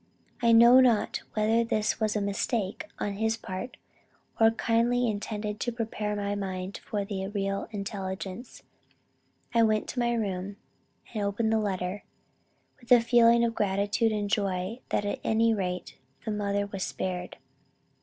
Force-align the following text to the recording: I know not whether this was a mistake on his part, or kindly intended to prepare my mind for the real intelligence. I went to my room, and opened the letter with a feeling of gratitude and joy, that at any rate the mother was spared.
I 0.41 0.51
know 0.51 0.79
not 0.79 1.21
whether 1.35 1.63
this 1.63 1.99
was 1.99 2.15
a 2.15 2.21
mistake 2.21 2.87
on 2.97 3.17
his 3.17 3.37
part, 3.37 3.77
or 4.39 4.49
kindly 4.49 5.07
intended 5.07 5.59
to 5.59 5.71
prepare 5.71 6.15
my 6.15 6.33
mind 6.33 6.79
for 6.79 7.05
the 7.05 7.27
real 7.27 7.67
intelligence. 7.69 8.63
I 9.53 9.61
went 9.61 9.87
to 9.89 9.99
my 9.99 10.13
room, 10.15 10.57
and 11.13 11.21
opened 11.23 11.53
the 11.53 11.59
letter 11.59 12.03
with 12.79 12.91
a 12.91 12.99
feeling 12.99 13.43
of 13.43 13.53
gratitude 13.53 14.11
and 14.11 14.27
joy, 14.27 14.79
that 14.89 15.05
at 15.05 15.19
any 15.23 15.53
rate 15.53 15.99
the 16.25 16.31
mother 16.31 16.65
was 16.65 16.81
spared. 16.81 17.37